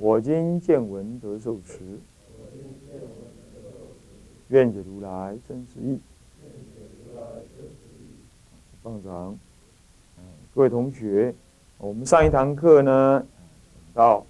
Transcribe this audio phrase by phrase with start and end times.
[0.00, 1.80] 我今见闻得受持，
[4.46, 5.98] 愿解如来真实义。
[8.80, 9.36] 放掌。
[10.54, 11.34] 各位同学，
[11.78, 13.26] 我们上一堂课呢，
[13.92, 14.24] 到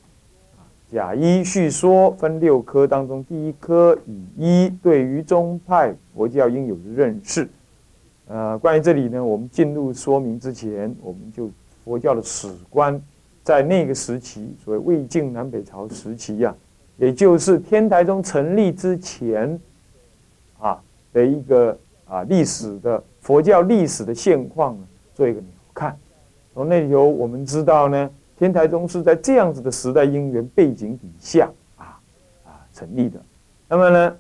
[0.91, 7.47] 甲一叙说分六科当中，第一科以一对于宗派佛教应有的认识。
[8.27, 11.51] 呃，关于这里呢，我们进入说明之前，我们就
[11.85, 12.99] 佛教的史观。
[13.49, 16.55] 在那个时期，所谓魏晋南北朝时期呀，
[16.99, 19.59] 也就是天台宗成立之前，
[20.59, 20.79] 啊
[21.15, 21.75] 的一个
[22.07, 25.97] 啊历史的佛教历史的现况呢，做一个鸟看。
[26.53, 31.99] 从那里头我们知道呢，天台宗是在这样子的时代因缘背景底下啊
[32.45, 33.19] 啊成立的。
[33.67, 34.17] 那么呢，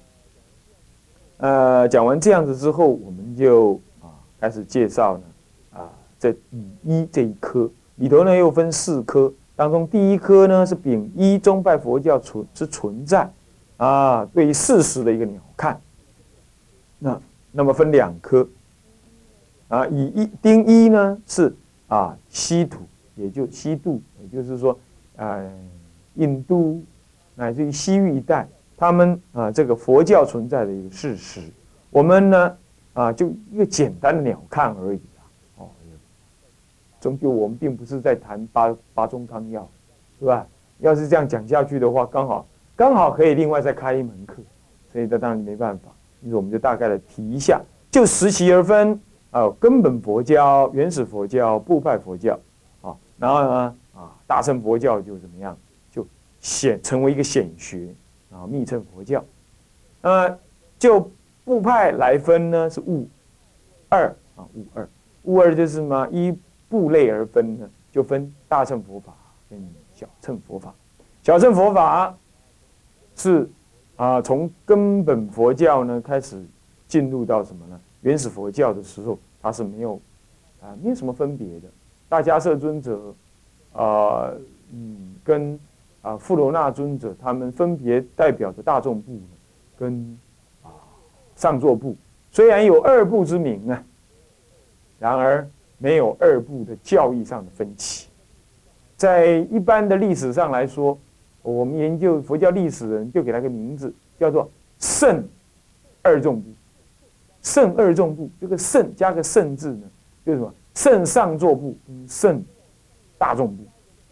[1.37, 4.09] 呃，讲完这样子之后，我们就啊
[4.41, 5.25] 开始介绍呢
[5.81, 6.35] 啊这
[6.83, 7.71] 一这一科。
[7.99, 13.29] 里头呢又分四科，当中第一科呢是丙一宗派佛教存之存在，
[13.77, 15.77] 啊，对于事实的一个鸟瞰。
[17.01, 18.49] 那那么分两科，
[19.69, 21.55] 啊，以一丁一呢是
[21.89, 22.79] 啊西土，
[23.17, 24.79] 也就西度，也就是说，
[25.17, 25.41] 啊，
[26.15, 26.83] 印度
[27.35, 31.41] 乃至于西域一带，他们啊这个佛教存在的一个事实，
[31.91, 32.57] 我们呢
[32.93, 35.01] 啊就一个简单的鸟瞰而已。
[37.01, 39.69] 终究我们并不是在谈八八宗纲要，
[40.19, 40.47] 是吧？
[40.81, 42.47] 要是这样讲下去的话，刚好
[42.77, 44.37] 刚好可以另外再开一门课，
[44.93, 45.89] 所以这当然没办法。
[46.23, 47.61] 因此我们就大概的提一下，
[47.91, 49.01] 就时期而分
[49.31, 52.39] 啊，根本佛教、原始佛教、部派佛教
[52.83, 55.57] 啊，然后呢啊，大乘佛教就怎么样，
[55.93, 56.07] 就
[56.41, 57.89] 显成为一个显学
[58.33, 59.25] 啊，密乘佛教。
[60.03, 60.39] 那么
[60.79, 61.11] 就
[61.45, 63.09] 部派来分呢，是物
[63.89, 64.89] 二啊，物二，
[65.25, 66.37] 物二就是什么一。
[66.69, 69.15] 部类而分呢，就分大乘佛法
[69.49, 69.59] 跟
[69.95, 70.75] 小乘佛法。
[71.23, 72.15] 小乘佛法
[73.17, 73.49] 是
[73.97, 76.45] 啊，从根本佛教呢开始
[76.87, 77.81] 进入到什么呢？
[78.03, 80.01] 原始佛教的时候，它是没有
[80.63, 81.69] 啊，没有什么分别的。
[82.09, 83.15] 大迦摄尊者
[83.73, 84.31] 啊，
[84.73, 85.59] 嗯，跟
[86.03, 89.19] 啊富罗那尊者，他们分别代表着大众部
[89.79, 90.19] 跟
[90.63, 90.71] 啊
[91.35, 91.97] 上座部，
[92.31, 93.83] 虽然有二部之名啊，
[94.99, 95.49] 然而。
[95.79, 98.09] 没有二部的教义上的分歧，
[98.97, 100.99] 在一般的历史上来说，
[101.43, 104.51] 我们研究佛教历史人就给他个名字，叫做
[104.81, 105.25] 圣
[106.03, 106.49] 二众部。
[107.41, 109.83] 圣二众部，这个圣加个圣字呢，
[110.27, 110.53] 就是什么？
[110.75, 112.43] 圣上座部圣
[113.17, 113.63] 大众部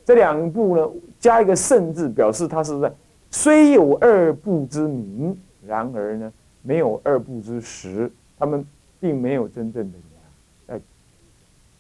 [0.04, 0.88] 这两部呢，
[1.18, 2.90] 加一个圣字，表示它是在
[3.30, 8.64] 虽有二部之名，然而呢，没有二部之实，他们
[9.00, 9.98] 并没有真正的。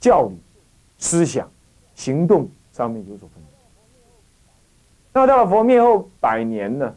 [0.06, 0.36] 教理、
[1.00, 1.50] 思想、
[1.96, 3.58] 行动上面有所分别。
[5.12, 6.94] 那到了佛灭后百年呢？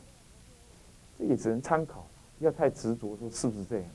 [1.17, 2.05] 这也只能参考，
[2.37, 3.85] 不要太执着说是不是这样。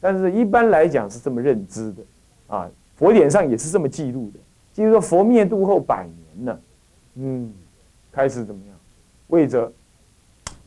[0.00, 2.02] 但是一般来讲是这么认知的
[2.46, 4.40] 啊，佛典上也是这么记录的。
[4.72, 6.60] 就是说佛灭度后百年呢，
[7.16, 7.52] 嗯，
[8.10, 8.74] 开始怎么样？
[9.26, 9.70] 为着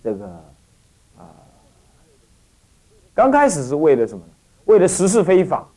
[0.03, 0.27] 这个
[1.17, 1.25] 啊，
[3.15, 4.31] 刚开始是为了什么呢？
[4.65, 5.67] 为了实事非法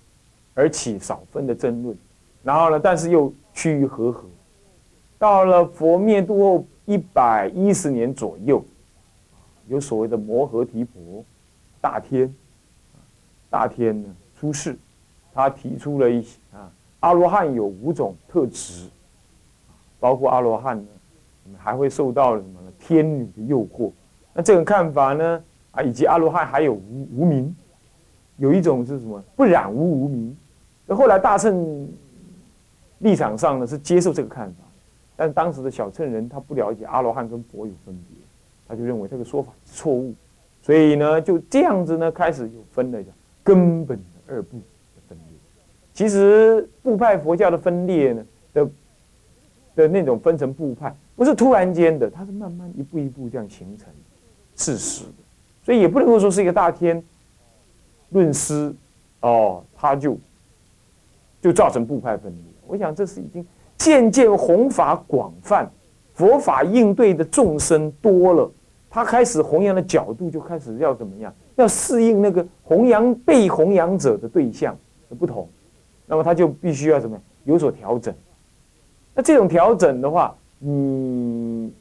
[0.52, 1.96] 而起少分的争论。
[2.42, 2.80] 然后呢？
[2.80, 4.24] 但是又趋于和合。
[5.18, 8.64] 到了佛灭度后一百一十年左右，
[9.68, 11.22] 有所谓的摩诃提婆
[11.82, 12.34] 大天，
[13.50, 14.08] 大天呢
[14.38, 14.78] 出世，
[15.34, 18.88] 他提出了一些啊，阿罗汉有五种特质，
[19.98, 20.88] 包括阿罗汉呢，
[21.58, 22.72] 还会受到什么呢？
[22.78, 23.92] 天女的诱惑。
[24.32, 25.44] 那这种看法呢？
[25.72, 27.54] 啊，以及阿罗汉还有无无名，
[28.38, 29.22] 有一种是什么？
[29.36, 30.34] 不染污无名。
[30.86, 31.86] 那后来大圣。
[33.00, 34.64] 立场上呢是接受这个看法，
[35.16, 38.16] 但当时的小乘人他不了解阿罗汉跟佛有分别，
[38.68, 40.14] 他就认为这个说法是错误，
[40.62, 43.02] 所以呢就这样子呢开始有分了
[43.42, 44.04] 根本的
[44.34, 45.38] 二部的分裂。
[45.94, 48.70] 其实部派佛教的分裂呢的
[49.74, 53.86] 的那种分成部派，不是突然间的，它是慢慢一步一步这样形成
[54.56, 55.22] 事实的，
[55.64, 57.02] 所以也不能够说是一个大天
[58.10, 58.74] 论师
[59.20, 60.18] 哦，他就
[61.40, 62.44] 就造成部派分裂。
[62.70, 63.44] 我想这是已经
[63.76, 65.68] 渐渐弘法广泛，
[66.14, 68.48] 佛法应对的众生多了，
[68.88, 71.34] 他开始弘扬的角度就开始要怎么样？
[71.56, 74.76] 要适应那个弘扬被弘扬者的对象
[75.08, 75.48] 的不同，
[76.06, 78.14] 那么他就必须要怎么样有所调整？
[79.14, 81.72] 那这种调整的话，你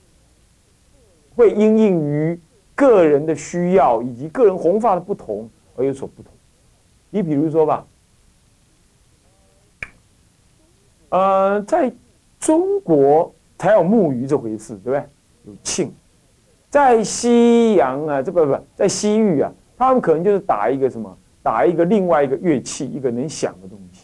[1.36, 2.40] 会因应于
[2.74, 6.32] 个人的需要以及个人弘法的不同而有所不同。
[7.12, 7.86] 你比如说吧，
[11.10, 11.92] 呃，在
[12.40, 15.04] 中国才有木鱼这回事，对不对？
[15.46, 15.90] 有磬。
[16.70, 24.02] 在西洋啊，这不不，在西域啊，他们可能就是打一个什么，打一个另外一个乐器，一个能响的东西。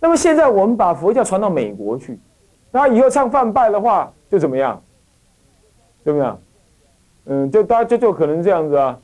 [0.00, 2.18] 那么现在我们把佛教传到美国去，
[2.70, 4.82] 那以后唱梵拜的话，就怎么样？
[6.02, 6.40] 怎么样？
[7.26, 8.98] 嗯，就大家就就可能这样子啊，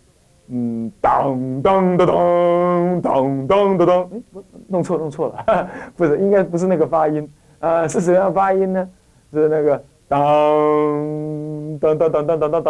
[0.48, 7.28] 嗯，当当当当当当当当，哎，弄错弄错了， 不是，应该不是那个发音
[7.60, 8.88] 啊，是什么样发音呢？
[9.32, 9.82] 是那个。
[10.08, 12.64] 当当当当当当当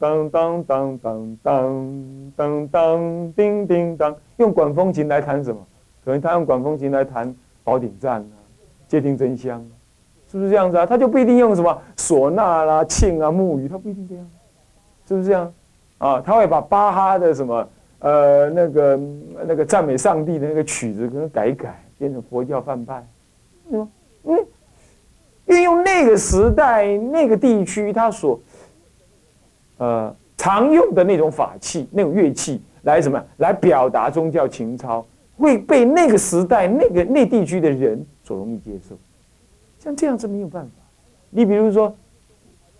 [0.00, 5.60] 当当当当当当当叮叮当，用管风琴来弹什么？
[6.02, 7.28] 可能他用管风琴来弹
[7.62, 8.36] 《宝鼎赞》啊，
[8.90, 9.60] 《戒定真香》，
[10.32, 10.86] 是不是这样子啊？
[10.86, 14.26] 他就不一定用什么唢呐啦、磬啊、木鱼，他不一定这样，
[15.06, 15.52] 是不是这样？
[15.98, 17.68] 啊，他会把巴哈的什么
[18.00, 19.00] 呃那个
[19.46, 23.06] 那个赞美上帝的那个曲子，可能改一改，变成佛教范拜，
[23.70, 23.88] 嗯
[24.24, 24.46] 嗯。
[25.46, 28.40] 运用那个时代、那个地区他所
[29.76, 35.04] 呃常用的那种法器、那种乐器来什么来表达宗教情操，
[35.36, 38.96] 会被那个时代、那个那地区的人所容易接受。
[39.78, 40.70] 像这样子没有办法。
[41.28, 41.94] 你比如说，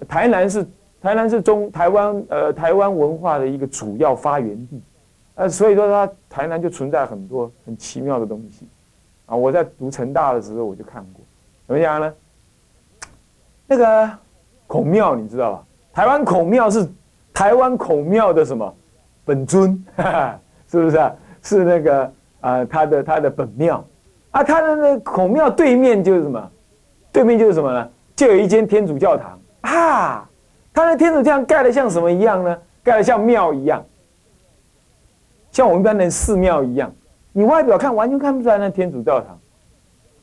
[0.08, 0.66] 台南是
[1.04, 4.80] 台南是中台湾呃台湾文化的一个主要发源地，
[5.34, 8.66] 呃，所以说它台南就存在很多很奇妙的东西
[9.26, 9.36] 啊。
[9.36, 11.22] 我在读成大的时候我就看过，
[11.66, 12.14] 怎么讲呢？
[13.66, 14.10] 那个
[14.66, 15.64] 孔庙你知道吧？
[15.92, 16.88] 台湾孔庙是
[17.34, 18.74] 台湾孔庙的什么
[19.26, 19.84] 本尊？
[20.72, 21.14] 是不是啊？
[21.42, 22.10] 是那个
[22.40, 23.84] 啊，他的他的本庙
[24.30, 26.50] 啊，他的那孔庙对面就是什么？
[27.12, 27.90] 对面就是什么呢？
[28.16, 30.30] 就有一间天主教堂啊！
[30.74, 32.58] 他的天主教盖的像什么一样呢？
[32.82, 33.82] 盖的像庙一样，
[35.50, 36.92] 像我们一般的寺庙一样。
[37.32, 39.38] 你外表看完全看不出来那天主教堂。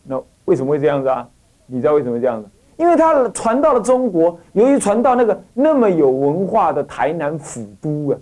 [0.03, 1.27] 那为什么会这样子啊？
[1.65, 2.49] 你知道为什么这样子？
[2.77, 8.17] 因为他传到了中国，由于传到那个那么有文化的台南府都啊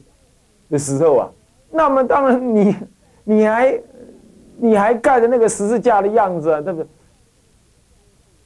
[0.70, 1.30] 的时候啊，
[1.72, 2.76] 那么当然你
[3.24, 3.81] 你还
[4.58, 6.86] 你还盖的那个十字架的样子啊，那个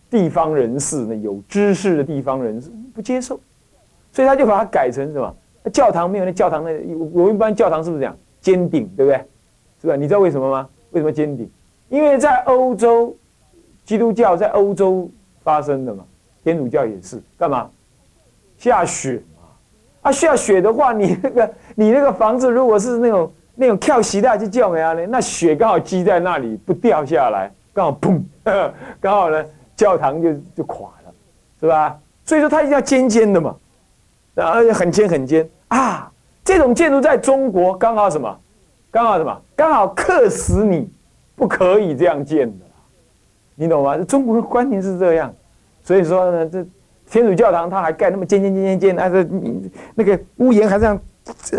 [0.10, 3.40] 地方人士呢，有知识的地方人士不接受，
[4.14, 5.36] 所以他就把它改成什么？
[5.74, 6.72] 教堂没有那教堂的
[7.12, 9.22] 我一般教堂是不是这样尖顶，对不对？
[9.82, 9.96] 是吧？
[9.98, 10.70] 你知道为什么吗？
[10.92, 11.50] 为什么尖顶？
[11.90, 13.14] 因为在欧洲，
[13.84, 15.10] 基督教在欧洲。
[15.44, 16.06] 发生的嘛，
[16.42, 17.70] 天主教也是干嘛？
[18.58, 19.50] 下雪嘛，
[20.04, 25.06] 啊下雪的话，你那个你那个房子如果是那种那种跳席带去叫么样呢？
[25.06, 28.22] 那雪刚好积在那里不掉下来，刚好砰，
[29.02, 29.46] 刚好呢
[29.76, 31.14] 教堂就就垮了，
[31.60, 32.00] 是吧？
[32.24, 33.54] 所以说它一定要尖尖的嘛，
[34.36, 36.12] 而且很尖很尖啊。
[36.44, 38.40] 这种建筑在中国刚好什么？
[38.92, 39.42] 刚好什么？
[39.56, 40.92] 刚好克死你，
[41.36, 42.66] 不可以这样建的。
[43.56, 43.98] 你懂吗？
[43.98, 45.34] 中国的观念是这样，
[45.84, 46.66] 所以说呢，这
[47.10, 49.28] 天主教堂它还盖那么尖尖尖尖尖，那个
[49.96, 51.00] 那个屋檐还这样，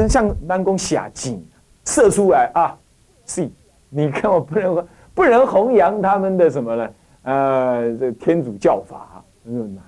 [0.09, 1.43] 像南宫霞井
[1.85, 2.77] 射出来啊！
[3.27, 3.49] 是，
[3.89, 6.91] 你看我不能不能弘扬他们的什么呢？
[7.23, 9.83] 呃，这天主教法很难，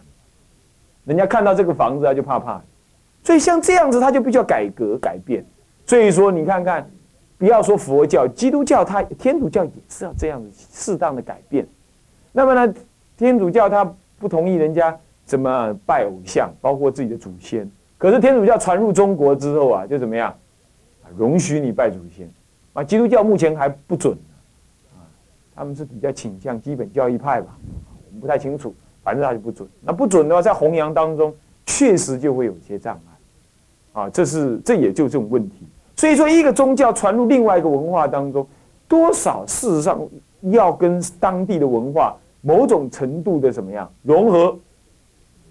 [1.05, 2.63] 人家看到这个房子啊就怕怕，
[3.27, 5.45] 所以像这样子他就必须要改革改变。
[5.85, 6.89] 所以说你看看，
[7.37, 11.67] 不要说佛教、基督教，它天主教也是要这样子适当的改变。
[12.31, 12.73] 那么呢，
[13.19, 17.69] 天主教他不同意人家怎么拜偶像，包括自己的祖先。
[17.99, 20.33] 可是天主教传入中国之后啊，就怎么样，
[21.17, 22.31] 容许你拜祖先。
[22.75, 24.17] 啊，基督教目前还不准，
[24.95, 25.03] 啊，
[25.53, 27.59] 他们是比较倾向基本教义派吧，
[28.07, 29.69] 我们不太清楚，反正他就不准。
[29.81, 33.16] 那不准的话，在弘扬当中确实就会有些障碍，
[33.97, 35.67] 啊，这是这也就这种问题。
[35.97, 38.47] 所以说，一个宗教传入另外一个文化当中，
[38.87, 39.99] 多少事实上
[40.43, 42.15] 要跟当地的文化。
[42.43, 44.57] 某种程度的怎么样融合？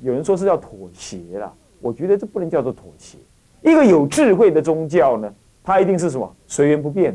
[0.02, 3.18] 有人说是要妥协了，我觉得这不能叫做妥协。
[3.64, 7.12] 一个有智慧的宗教呢，它一定是什么随缘不变。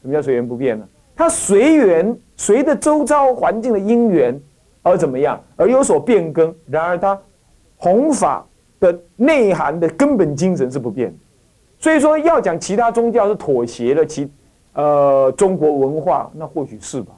[0.00, 0.88] 什么叫随缘不变呢？
[1.14, 4.40] 它随缘随着周遭环境的因缘
[4.80, 6.54] 而怎么样而有所变更。
[6.66, 7.20] 然而它
[7.76, 8.46] 弘法
[8.92, 11.16] 的内涵的根本精神是不变的。
[11.78, 14.28] 所以说要讲其他宗教是妥协了其
[14.74, 17.12] 呃中国文化，那或许是吧，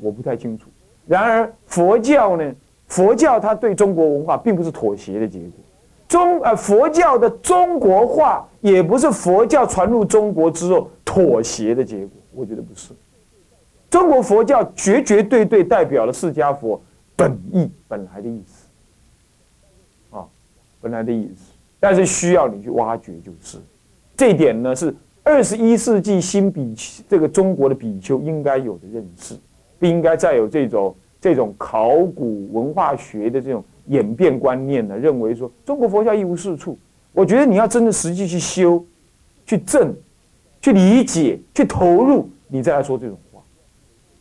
[0.00, 0.68] 我不太清楚。
[1.06, 2.54] 然而佛教呢？
[2.88, 5.50] 佛教它对中国文化并不是妥协的结果，
[6.06, 12.92] 中呃佛教的中国化，也不是佛教传入中国之后妥协的结果，我觉得不是。
[13.90, 16.80] 中国佛教绝绝对对代表了释迦佛
[17.16, 18.55] 本意本来的意思，
[20.86, 23.58] 本来的意思，但是需要你去挖掘，就是
[24.16, 26.72] 这一点呢，是二十一世纪新比
[27.08, 29.34] 这个中国的比丘应该有的认识，
[29.80, 33.64] 不应该再有这种这种考古文化学的这种。
[33.88, 36.76] 演变观念呢，认为说中国佛教一无是处。
[37.12, 38.84] 我觉得你要真的实际去修、
[39.46, 39.94] 去证、
[40.60, 43.40] 去理解、去投入，你再来说这种话，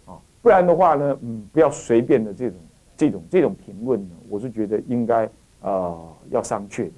[0.06, 2.60] 啊，不然的话呢，嗯，不要随便的这种、
[2.96, 5.28] 这种、这种评论呢，我是觉得应该
[5.62, 5.96] 啊
[6.30, 6.90] 要商榷。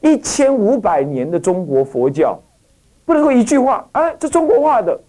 [0.00, 2.40] 一千五百年的中国佛教，
[3.04, 5.00] 不能够一句话，哎，这中国化的，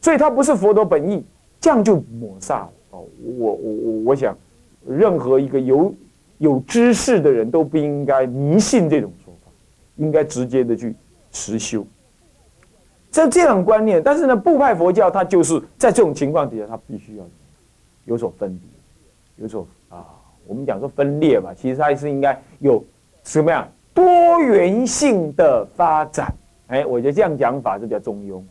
[0.00, 1.24] 所以它不是佛陀本意，
[1.60, 2.70] 这样就抹煞了。
[2.90, 3.06] 我
[3.38, 4.36] 我我我想，
[4.86, 5.94] 任何一个有。
[6.38, 9.50] 有知识的人都不应该迷信这种说法，
[9.94, 10.92] 应该直接的去
[11.30, 11.86] 实修。
[13.12, 17.24] 这这样观念，但是呢，部派佛教它就是在这种情况底下，它必须要
[18.06, 20.04] 有所分别，有所啊，
[20.46, 22.82] 我们讲说分裂吧，其实它是应该有
[23.24, 24.04] 什么样多
[24.40, 26.32] 元性的发展。
[26.68, 28.42] 哎，我觉得这样讲法是比较中庸。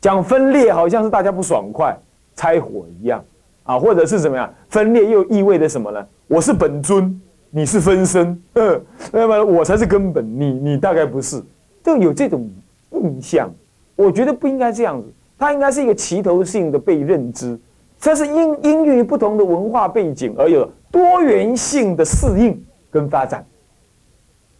[0.00, 1.96] 讲分裂好像是大家不爽快
[2.36, 3.24] 拆伙一样
[3.64, 6.06] 啊，或者是怎么样分裂又意味着什么呢？
[6.26, 7.20] 我是本尊。
[7.50, 8.78] 你是分身，嗯，
[9.10, 11.42] 那么我才是根本，你你大概不是，
[11.82, 12.46] 就有这种
[12.90, 13.50] 印象。
[13.96, 17.58] 我觉得不应该这样子，它应该是一个齐头性的被认知，
[17.98, 23.44] 它是因因于不同的文化背景而有多元性的适应跟发展。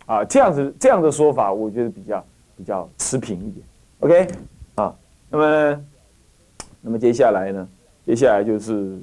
[0.07, 2.25] 啊，这样子这样的说法，我觉得比较
[2.57, 3.67] 比较持平一点。
[4.01, 4.29] OK，
[4.77, 4.95] 啊，
[5.29, 5.85] 那么
[6.81, 7.69] 那么接下来呢？
[8.07, 8.99] 接下来就是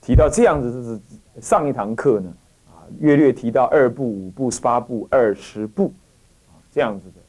[0.00, 1.00] 提到这样子，就是
[1.40, 2.32] 上一堂课呢。
[2.68, 5.92] 啊略略提到二部、五部、十八部、二十部，
[6.48, 7.20] 啊，这样子的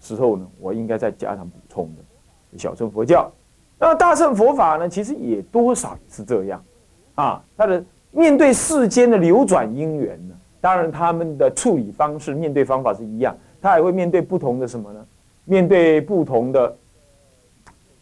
[0.00, 2.58] 时候呢，我应该再加上补充的。
[2.58, 3.30] 小乘佛教，
[3.78, 6.64] 那大乘佛法呢，其实也多少是这样，
[7.16, 7.84] 啊，它的
[8.16, 15.06] 面对世间的流转因缘呢，当然他们的处理方式、面对方法是一样，他还会面对不同的什么呢？
[15.44, 16.76] 面对不同的、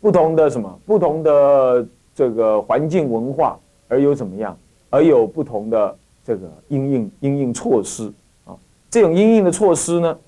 [0.00, 0.80] 不同的什么？
[0.86, 4.56] 不同的这个环境文化，而有怎么样？
[4.90, 5.96] 而有不同的。
[6.26, 8.10] 这个应应应应措施
[8.46, 8.56] 啊，
[8.90, 10.18] 这种应应的措施呢，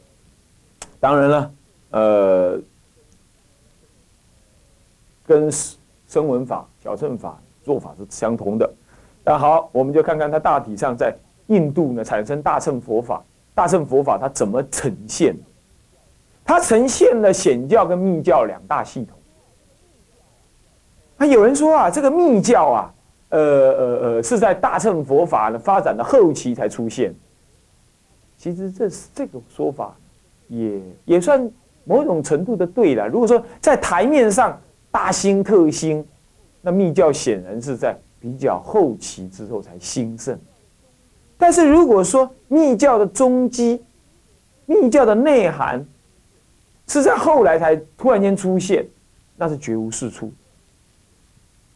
[1.00, 1.50] 当然了，
[1.88, 2.60] 呃，
[5.26, 5.50] 跟
[6.06, 8.70] 声闻法、小乘法做法是相同的。
[9.26, 11.14] 那好，我们就看看它大体上在
[11.48, 13.22] 印度呢产生大乘佛法，
[13.54, 15.36] 大乘佛法它怎么呈现？
[16.44, 19.18] 它呈现了显教跟密教两大系统。
[21.16, 22.92] 那有人说啊，这个密教啊。
[23.28, 27.12] 呃呃呃，是在大乘佛法呢发展的后期才出现。
[28.38, 29.96] 其实这是这个说法，
[30.46, 31.50] 也也算
[31.82, 33.08] 某种程度的对了。
[33.08, 34.56] 如果说在台面上
[34.92, 36.06] 大兴特兴，
[36.62, 40.38] 那密教显然是在比较后期之后才兴盛。
[41.38, 43.82] 但是如果说密教的踪基、
[44.64, 45.86] 密教的内涵
[46.88, 48.86] 是在后来才突然间出现，
[49.36, 50.32] 那是绝无是处，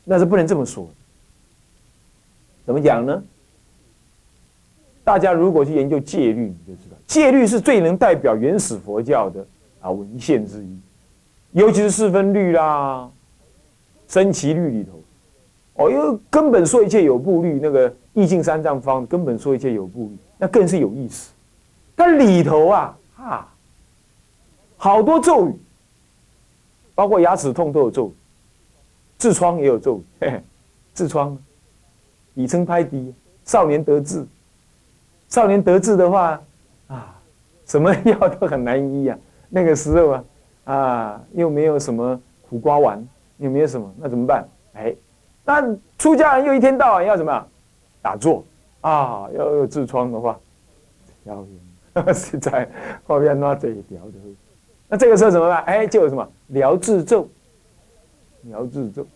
[0.05, 0.89] 那是不能这么说。
[2.65, 3.23] 怎么讲呢？
[5.03, 9.45] 大家如果去研究戒律，你就知道，戒律是最能代表原始佛教的
[9.81, 10.79] 啊文献之一，
[11.53, 13.11] 尤其是四分律啦、
[14.07, 15.00] 升旗律里头，
[15.81, 21.33] 哦，因为根本说一切有部律，那个意境三藏方根本说一切有部律，那更是有意思。
[21.97, 23.55] 它里头啊，啊，
[24.77, 25.55] 好多咒语，
[26.95, 28.13] 包括牙齿痛都有咒语，
[29.19, 30.27] 痔疮也有咒语，
[30.95, 31.37] 痔疮。
[32.35, 33.13] 底称拍低，
[33.45, 34.25] 少年得志，
[35.29, 36.41] 少年得志的话，
[36.87, 37.15] 啊，
[37.67, 39.19] 什么药都很难医呀。
[39.49, 40.25] 那个时候啊，
[40.65, 42.19] 啊，又没有什么
[42.49, 43.07] 苦瓜丸，
[43.39, 44.49] 又没有什么，那怎么办？
[44.75, 44.95] 哎，
[45.45, 47.47] 那出家人又一天到晚要什么？
[48.03, 48.45] 打坐
[48.81, 50.39] 啊，要有痔疮的话，
[51.25, 51.47] 要
[52.13, 52.69] 实 在
[53.07, 54.13] 后边那这一条的。
[54.89, 55.63] 那这个时候怎么办？
[55.65, 57.29] 哎，就有什么疗治咒，
[58.43, 59.07] 疗治咒，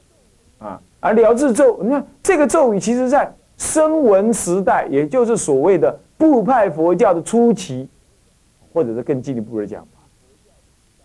[0.59, 0.81] 啊。
[1.01, 7.89] 而疗治咒，你看这个咒语，其实在声闻时代，也就是所谓的部派佛教的初期，
[8.73, 9.87] 或者是更进一步的讲，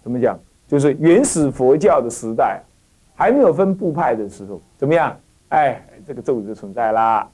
[0.03, 0.37] 怎么讲？
[0.67, 2.61] 就是原始佛教的时代，
[3.19, 5.13] 还没有分部派的时候，怎么样？
[5.49, 7.29] 哎，这个咒语就存在啦。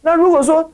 [0.00, 0.72] 那如果说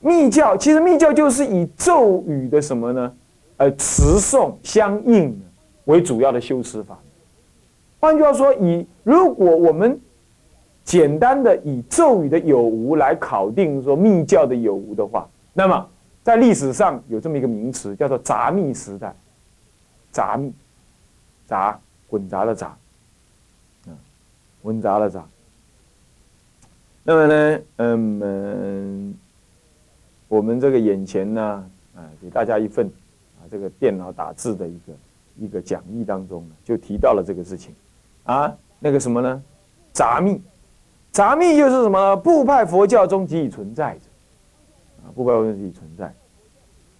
[0.00, 3.14] 密教，其实密教就是以咒语的什么呢？
[3.56, 5.40] 呃，词诵相应
[5.86, 6.98] 为主要的修持法。
[7.98, 9.98] 换句话说，以如果我们
[10.84, 15.88] 简单的以咒语的有无来考定说密教的有无的话，那么
[16.22, 19.14] 在历史上有这么一个名词，叫做杂密时代。
[20.10, 20.52] 杂密，
[21.46, 22.76] 杂混杂的杂，
[24.62, 25.24] 混杂了杂。
[27.02, 29.14] 那么呢，嗯，
[30.28, 31.42] 我们这个眼前呢，
[31.96, 32.86] 啊，给大家一份
[33.38, 34.92] 啊，这个电脑打字的一个
[35.38, 37.74] 一个讲义当中呢，就提到了这个事情，
[38.24, 39.42] 啊，那个什么呢？
[39.92, 40.40] 杂密，
[41.10, 42.16] 杂密就是什么？
[42.16, 46.14] 部派佛教中即已存在着，啊，部派佛教即已存在。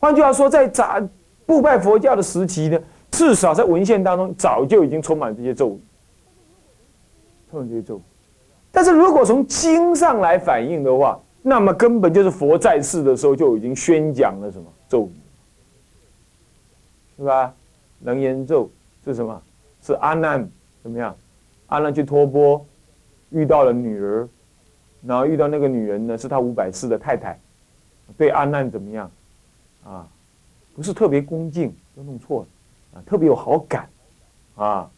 [0.01, 1.01] 换句话说，在杂
[1.47, 2.79] 部派佛教的时期呢。
[3.13, 5.81] 至少在文献当中，早就已经充满这些咒语，
[7.53, 8.01] 充满这些咒。
[8.71, 15.13] 但是如果从经上来反映的话，那么根本就是佛在世的时候就已经宣讲了什么咒语，
[17.19, 17.55] 是吧？
[18.05, 18.71] 楞严咒
[19.05, 19.43] 是什么？
[19.83, 20.49] 是阿难
[20.83, 21.15] 怎么样？
[21.67, 22.65] 阿难去托钵，
[23.29, 24.27] 遇到了女儿，
[25.05, 27.39] 然后遇到那个女人呢，是他五百世的太太，
[28.17, 29.11] 对阿难怎么样？
[29.85, 30.09] 啊，
[30.75, 32.47] 不是特别恭敬，都弄错了。
[32.95, 33.89] 啊，特别有好感，
[34.55, 34.91] 啊，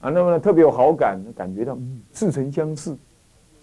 [0.00, 1.76] 啊，那么呢，特别有好感，感觉到
[2.12, 2.96] 似曾相识。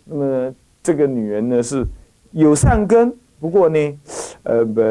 [0.05, 1.83] 那么这个女人呢是
[2.31, 3.99] 有善根，不过呢，
[4.43, 4.81] 呃，不，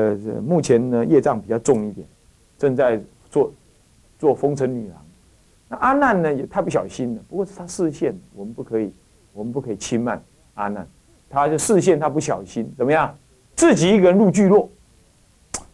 [0.45, 2.07] 目前呢业障比较重一点，
[2.59, 3.01] 正在
[3.31, 3.53] 做
[4.19, 4.99] 做风尘女郎。
[5.69, 8.93] 那阿难呢也太不小心了，不过是他视线，我们不可以，
[9.33, 10.23] 我们不可以轻慢
[10.55, 10.87] 阿难。
[11.31, 13.15] 他就视线他不小心，怎么样？
[13.55, 14.69] 自己一个人入聚落。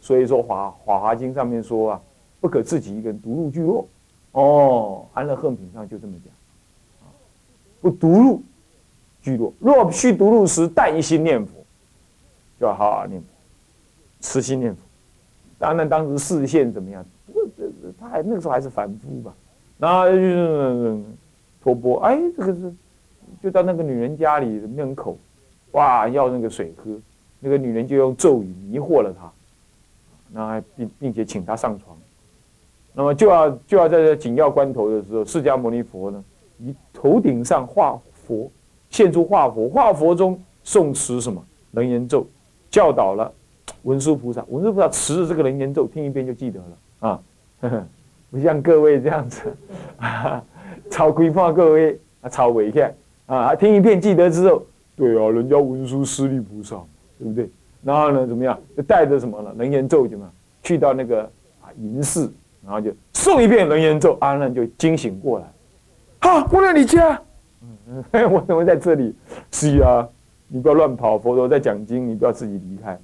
[0.00, 2.00] 所以说《华华华经》上面说啊。
[2.42, 3.86] 不可自己一个人独入聚落，
[4.32, 6.32] 哦，安乐恨品上就这么讲，
[7.80, 8.42] 不独入
[9.22, 11.52] 居落，若须独入时，但一心念佛，
[12.58, 13.26] 就要好好念佛，
[14.20, 14.80] 慈心念佛。
[15.58, 17.04] 当然，当时视线怎么样？
[17.26, 17.70] 不过这
[18.00, 19.34] 他还那个时候还是凡夫吧，
[19.78, 21.00] 然后就是
[21.62, 22.74] 托钵，哎，这个是
[23.42, 25.16] 就到那个女人家里门口，
[25.72, 26.90] 哇，要那个水喝，
[27.38, 29.30] 那个女人就用咒语迷惑了他，
[30.32, 31.96] 然后并并且请他上床。
[32.94, 36.22] 那么就要就要在这紧要关头的时候，释迦牟尼佛呢，
[36.58, 38.50] 以头顶上画佛，
[38.90, 42.26] 现出画佛，画佛中诵持什么楞严咒，
[42.70, 43.32] 教导了
[43.84, 47.22] 文殊菩萨，文殊菩萨持着这个楞严咒，听一遍就记得了啊
[47.62, 47.86] 呵呵，
[48.30, 49.40] 不像各位这样子，
[50.90, 54.62] 超规范各位啊，超违看啊，听一遍记得之后，
[54.94, 56.76] 对啊，人家文殊师利菩萨，
[57.18, 57.48] 对不对？
[57.82, 58.58] 然后呢，怎么样？
[58.76, 59.54] 就带着什么呢？
[59.56, 60.30] 楞严咒怎么
[60.62, 61.22] 去到那个
[61.62, 62.30] 啊银寺。
[62.64, 65.46] 然后就诵一遍楞严咒，阿难就惊醒过来。
[66.20, 67.20] 啊，我在你家，
[68.30, 69.14] 我怎么在这里？
[69.50, 70.08] 是啊，
[70.46, 72.98] 你不要乱跑，佛陀在讲经，你不要自己离开。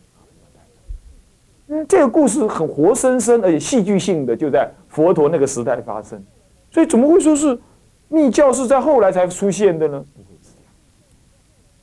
[1.66, 6.24] 嗯，这个故事很活生生而且戏剧性的，就在佛陀那个时代发生。
[6.70, 7.58] 所以怎么会说是
[8.08, 9.98] 密教是在后来才出现的呢？
[10.14, 10.72] 不会是这样，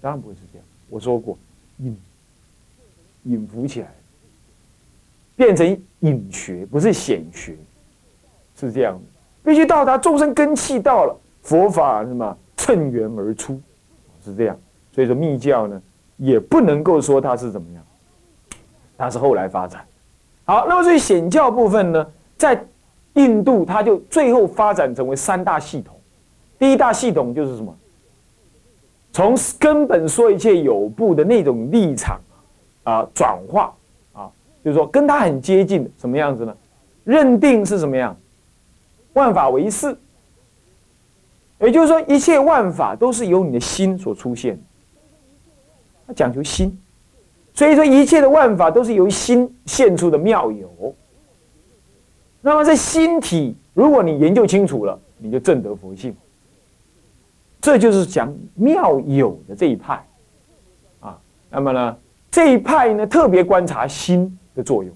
[0.01, 0.65] 当然不会是这样。
[0.89, 1.37] 我说过，
[1.79, 1.97] 隐
[3.23, 3.93] 隐伏起来。
[5.35, 5.67] 变成
[5.99, 7.55] 隐学，不是显学，
[8.59, 9.01] 是这样的。
[9.43, 13.61] 必须到达众生根气到了，佛法什么趁缘而出，
[14.23, 14.57] 是这样。
[14.91, 15.81] 所以说密教呢，
[16.17, 17.83] 也不能够说它是怎么样，
[18.97, 19.85] 它是后来发展。
[20.45, 22.65] 好，那么所以显教部分呢，在
[23.13, 25.95] 印度，它就最后发展成为三大系统。
[26.57, 27.75] 第一大系统就是什么？
[29.11, 32.19] 从根本说一切有部的那种立场
[32.83, 33.73] 啊，转化。
[34.65, 36.57] 就是说，跟他很接近什么样子呢？
[37.03, 38.17] 认定是什么样？
[39.13, 39.95] 万法唯识，
[41.59, 44.59] 也就是说，一切万法都是由你的心所出现。
[46.07, 46.75] 他讲究心，
[47.53, 50.95] 所以说一切的万法都是由心现出的妙有。
[52.41, 56.15] 那么在心体，如果你研究清楚了，你就证得佛性。
[57.61, 60.03] 这就是讲妙有的这一派
[61.01, 61.19] 啊。
[61.51, 61.97] 那么呢，
[62.31, 64.35] 这一派呢，特别观察心。
[64.55, 64.95] 的作用，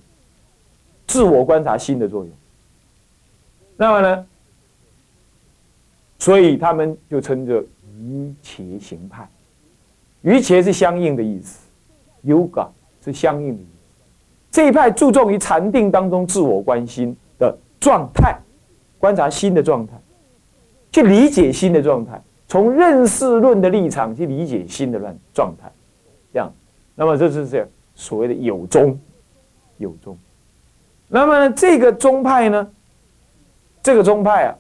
[1.08, 2.32] 自我观察心的作用。
[3.78, 4.26] 那么呢？
[6.18, 7.64] 所以他们就称作
[7.98, 9.26] 瑜伽行派。
[10.22, 11.60] 瑜伽是相应的意思
[12.26, 12.68] ，yoga
[13.04, 13.70] 是相应的意思。
[14.52, 18.38] 这一派注重于禅定当中自我观心的状态，
[18.98, 19.94] 观察心的状态，
[20.92, 25.72] 去理解心的状态，从认识论的立场去理解心的乱状态。
[26.34, 26.52] 这样，
[26.96, 29.00] 那么这是这所谓的有中。
[29.80, 30.16] 有宗，
[31.08, 31.50] 那么？
[31.50, 32.70] 这个宗派呢？
[33.82, 34.56] 这个宗派啊，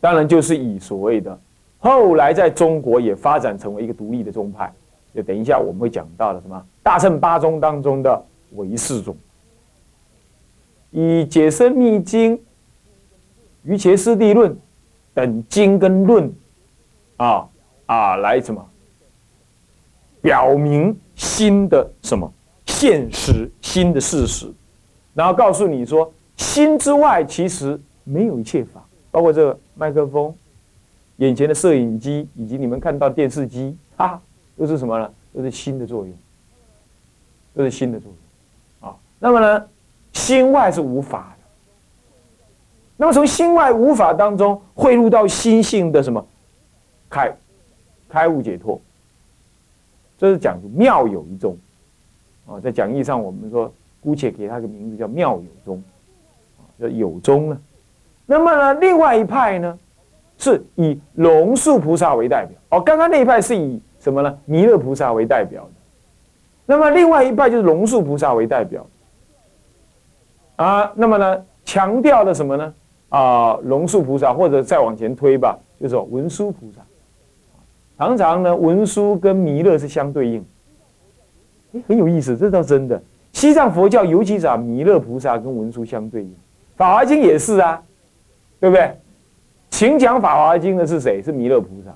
[0.00, 1.38] 当然就是以所谓的
[1.78, 4.72] 后来在中国也发展成为一个独立的宗派。
[5.14, 8.22] 就等一下我们会讲到的什么大乘八宗当中的
[8.52, 9.16] 唯识宗，
[10.90, 12.38] 以解深密经、
[13.64, 14.54] 瑜伽师地论
[15.14, 16.30] 等经跟论
[17.16, 17.48] 啊
[17.86, 18.66] 啊来什么
[20.20, 22.30] 表明新的什么？
[22.78, 24.46] 现实新的事实，
[25.14, 30.34] 然后告诉你说，心之外其实没有一切法，包括这个麦克风、
[31.16, 34.20] 眼前的摄影机以及你们看到电视机，哈，
[34.58, 35.10] 都是什么呢？
[35.34, 36.14] 都是心的作用，
[37.54, 38.94] 都是心的作用啊。
[39.18, 39.66] 那么呢，
[40.12, 41.44] 心外是无法的。
[42.98, 46.26] 那么从心外无法当中汇入到心性的什么
[47.08, 47.34] 开
[48.06, 48.78] 开悟解脱，
[50.18, 51.56] 这是讲妙有一宗
[52.46, 55.82] 啊，在讲义上我们说姑且给他个名字叫妙有宗
[56.58, 57.58] 啊，叫有宗呢。
[58.24, 59.78] 那么呢，另外一派呢
[60.38, 64.38] 是以龙树菩萨为代表哦，刚刚那一派是以什么呢？
[64.44, 65.70] 弥勒菩萨为代表的。
[66.66, 68.86] 那么另外一派就是龙树菩萨为代表
[70.56, 70.92] 啊。
[70.94, 72.74] 那么呢，强调的什么呢？
[73.08, 76.80] 啊，龙树菩萨，或者再往前推吧，就是文殊菩萨。
[77.96, 80.44] 常常呢，文殊跟弥勒是相对应。
[81.86, 83.00] 很有意思，这倒真的。
[83.32, 86.30] 西藏佛教尤其讲弥勒菩萨跟文殊相对应，
[86.76, 87.82] 《法华经》也是啊，
[88.58, 88.90] 对不对？
[89.68, 91.22] 请讲《法华经》的是谁？
[91.22, 91.94] 是弥勒菩萨，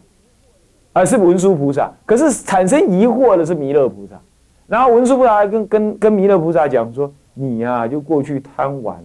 [0.92, 1.90] 啊是文殊菩萨。
[2.04, 4.20] 可是产生疑惑的是弥勒菩萨。
[4.66, 9.02] 然后文殊菩萨还跟跟跟弥勒菩萨讲说：“你呀，就过去贪玩，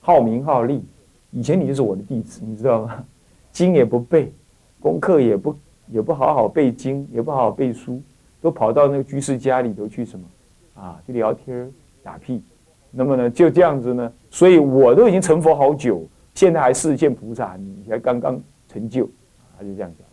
[0.00, 0.84] 好名好利。”
[1.32, 3.04] 以前你就是我的弟子，你知道吗？
[3.52, 4.32] 经也不背，
[4.80, 5.56] 功课也不
[5.88, 8.00] 也不好好背经，也不好好背书，
[8.42, 10.26] 都跑到那个居士家里头去什么
[10.74, 11.00] 啊？
[11.06, 12.42] 去聊天打屁。
[12.90, 19.08] 那么呢，就这样子呢，所以我都已经成佛好久，现在还视现菩萨，你才刚刚成就，
[19.56, 20.06] 他就这样讲。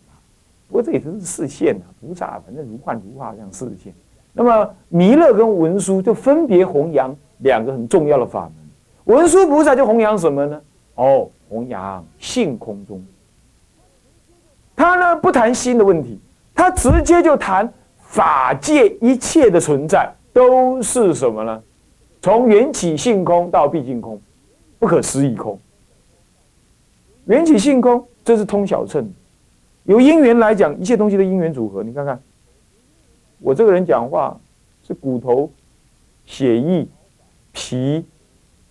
[0.68, 3.92] 不过这也是视现啊，菩萨反正如幻如化这样视现。
[4.32, 9.16] 那么弥勒跟文殊就分别弘扬两个很重要的法门。
[9.16, 10.62] 文殊菩萨就弘扬什么呢？
[10.94, 13.04] 哦，弘扬性空中，
[14.76, 16.20] 他呢不谈心的问题，
[16.54, 17.68] 他直接就谈
[18.10, 21.62] 法界一切的存在都是什么呢？
[22.20, 24.20] 从缘起性空到毕竟空，
[24.80, 25.58] 不可思议空。
[27.26, 29.08] 缘起性空，这是通晓称。
[29.84, 31.84] 由因缘来讲，一切东西的因缘组合。
[31.84, 32.20] 你看看，
[33.38, 34.36] 我这个人讲话
[34.86, 35.48] 是骨头、
[36.26, 36.86] 血液、
[37.52, 38.04] 皮、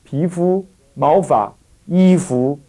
[0.04, 1.52] 皮肤、毛发。
[1.92, 2.60] 衣服，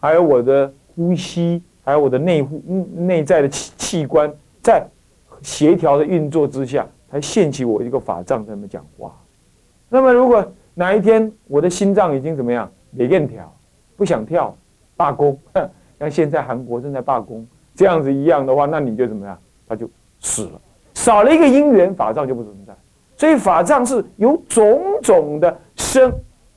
[0.00, 2.60] 还有我的呼吸，还有我的内护
[2.96, 4.28] 内在的器器官，
[4.60, 4.84] 在
[5.44, 9.14] 协调的运作之下，才献起我一个法杖在那讲话。
[9.88, 13.54] 那么，如果哪一天我的心脏已经怎么样，没链条，
[13.96, 14.52] 不想跳，
[14.96, 15.38] 罢工，
[16.00, 19.38] 像现在韩国正在罢工这样子一样的话，那你就怎么样？
[19.68, 19.88] 他就
[20.20, 20.60] 死了，
[20.94, 22.74] 少了一个因缘，法杖就不存在。
[23.16, 26.12] 所以法杖是由种种的生。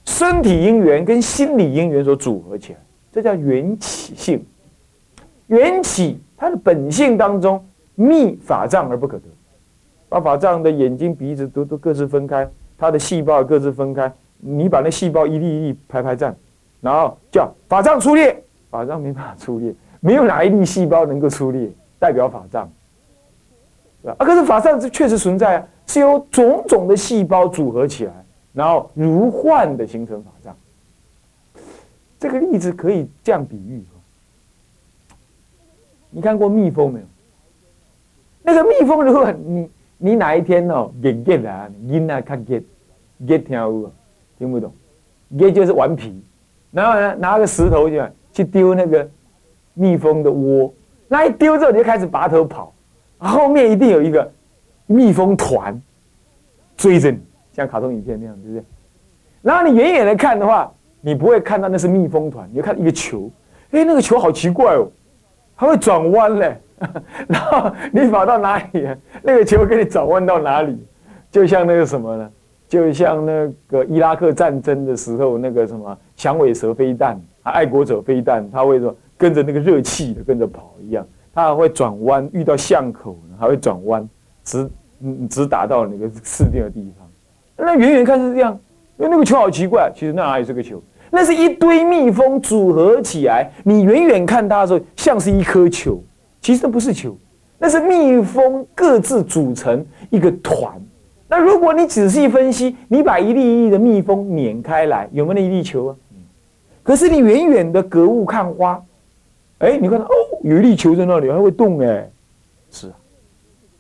[0.06, 2.80] 身体因缘跟心理因缘所组合起来，
[3.12, 4.44] 这叫缘起性。
[5.48, 7.62] 缘起它的本性当中，
[8.00, 9.24] 密法障而不可得。
[10.08, 14.10] 把法障的眼睛、鼻子都都各自分开，它的细胞各自分开。
[14.38, 16.34] 你把那细胞一粒一粒排排站，
[16.80, 22.70] 然后叫法障出列，法障没法出列，没有哪一粒细胞能够出列，代表法障。
[24.06, 28.14] 啊，可是法障是确实存在啊，是由种种的细胞组合起来。
[28.54, 30.56] 然后如幻的形成法障，
[32.20, 33.84] 这个例子可以这样比喻。
[36.12, 37.06] 你看过蜜蜂没有？
[38.48, 42.64] 那个蜜蜂，如果你你哪一天哦，你 get 啊，音啊看见，
[43.18, 43.92] 眼听有
[44.40, 44.72] 听不懂
[45.38, 46.24] ，？get 就是顽皮，
[46.72, 49.06] 然后呢拿个石头去去丢那个
[49.74, 50.74] 蜜蜂的窝，
[51.10, 52.74] 那一丢之后你就开始拔头跑，
[53.18, 54.32] 后面一定有一个
[54.86, 55.78] 蜜蜂团
[56.78, 57.20] 追着你。
[57.52, 58.64] 像卡通影片那样，对不对？
[59.42, 63.30] 然后你远远的看的话，你不会看到那是蜜蜂团，你就看一个球。
[63.72, 64.90] 哎，那个球好奇怪哦，
[65.58, 66.58] 它会转弯嘞。
[67.28, 68.88] 然后你跑到哪里，
[69.24, 70.78] 那个球给你转弯到哪里？
[71.32, 72.30] 就像那个什么呢？
[72.68, 84.08] 就像那个伊拉克战争的时候，那个什么响尾蛇飞弹、爱国者飞弹，它会说跟着那个热气的跟着跑一样，它还会转弯，遇到巷口还会转弯，
[84.44, 84.70] 直
[85.02, 87.08] 嗯直打到那个刺定的地方。
[87.66, 88.60] 那远远看是这样，
[88.98, 90.84] 因为那个球好奇怪，其实那哪里是个球？
[91.10, 93.50] 那是一堆蜜蜂组合起来。
[93.64, 96.04] 你远远看它的时候，像是一颗球，
[96.48, 97.14] 其实那不是球，
[97.60, 100.82] 那是蜜蜂各自组成一个团。
[101.28, 105.96] 那如果你仔细分析，你把一粒一粒的蜜蜂碾开来，有没有那一粒球啊？
[106.84, 108.82] 可是你远远的隔物看花，
[109.58, 110.10] 哎，你看到哦，
[110.42, 112.10] 有一粒球在那里，还会动哎。
[112.72, 112.96] 是啊，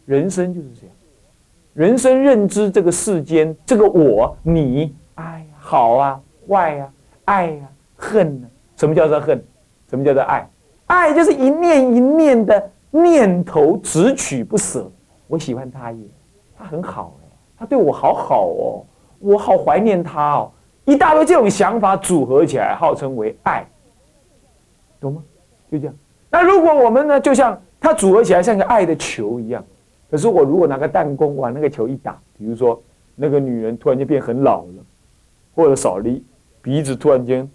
[0.05, 0.95] 人生就是这样。
[1.73, 6.89] 人生认知这个世间，这个我、你，哎，好啊，坏啊，
[7.23, 7.63] 爱啊，
[7.95, 8.47] 恨呢？
[8.75, 9.41] 什么叫做恨？
[9.89, 10.45] 什么叫做爱？
[10.87, 14.89] 爱就是一念一念的念头，只取不舍。
[15.27, 16.03] 我喜欢他耶，
[16.57, 17.27] 他很好哎，
[17.59, 18.85] 他对我好好哦，
[19.19, 20.51] 我好怀念他哦，
[20.85, 23.67] 一大堆这种想法组合起来，号称为爱，
[24.99, 25.21] 懂吗？
[25.69, 25.93] 就这样。
[26.29, 29.63] 那如果我们呢，就像它组合起来像个爱的球一样，
[30.09, 32.81] 可是我如果拿个弹弓往那个球一打，比如说
[33.15, 34.85] 那个女人突然间变很老了，
[35.53, 36.21] 或者少了
[36.61, 37.49] 鼻子，突然间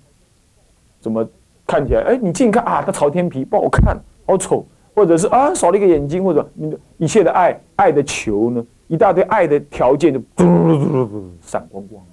[1.01, 1.27] 怎么
[1.73, 2.03] 看起来？
[2.03, 4.63] 哎，你近看啊，它朝天皮不好看，好丑。
[4.95, 12.05] 或者是啊，少了一个眼睛，或者你的一切的爱爱的球呢，一大堆爱的条件就嘟嘟嘟嘟闪光光，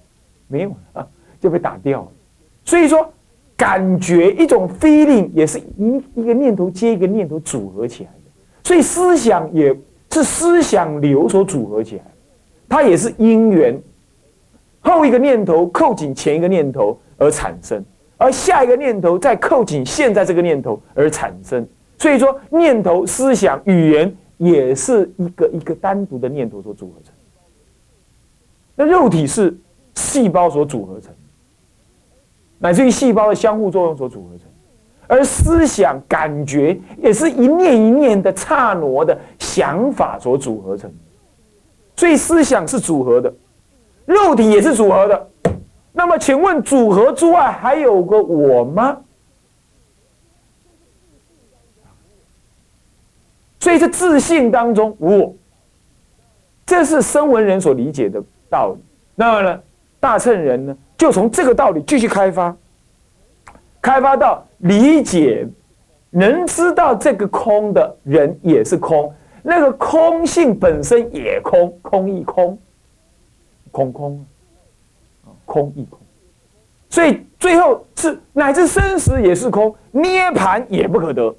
[0.47, 1.07] 没有了啊，
[1.41, 2.07] 就被打掉了。
[2.63, 3.05] 所以说，
[3.57, 8.31] 感觉一种 feeling 也是一一个念头接一个念头组合起来的，
[8.63, 9.77] 所以思想也
[10.13, 12.03] 是思想流所组合起来，
[12.69, 13.77] 它也是因缘
[14.79, 17.83] 后一个念头扣紧前一个念头而产生，
[18.19, 21.67] 而下一个念头再扣紧现在这个念头而产生。
[21.97, 27.13] 所以说，念头、思想、语言也是一个一个单独的念头所组合成。
[28.75, 29.57] 那肉体是
[29.95, 31.11] 细胞所组合成，
[32.57, 34.47] 乃至于细胞的相互作用所组合成，
[35.07, 40.91] 而思想、感觉也是一念一念的刹那的想法所组合成。
[41.97, 43.33] 所以思想是组合的，
[44.05, 45.28] 肉体也是组合的。
[45.99, 48.97] 那么，请问组合之外还有个我吗？
[53.59, 55.35] 所以，这自信当中，我，
[56.65, 58.81] 这是声闻人所理解的道理。
[59.13, 59.61] 那么呢，
[59.99, 62.55] 大乘人呢，就从这个道理继续开发，
[63.81, 65.45] 开发到理解，
[66.11, 72.57] 能知道这个空的人也是空，那个空性本身也空，空亦空，
[73.69, 74.25] 空空，
[75.49, 75.99] 空亦空。
[76.89, 81.35] 所以最后是乃至生死也是空，涅盘也不可得，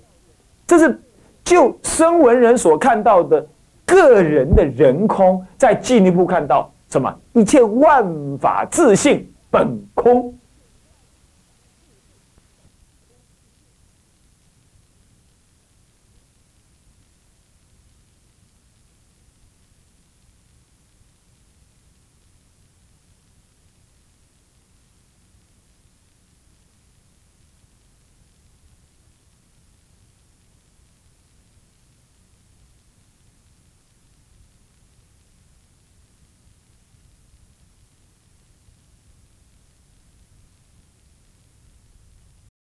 [0.67, 1.01] 这是。
[1.43, 3.45] 就声闻人所看到的
[3.85, 7.13] 个人的人空，再进一步看到什么？
[7.33, 8.07] 一切万
[8.39, 10.33] 法自性本空。